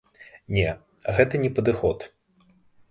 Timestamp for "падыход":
1.61-2.11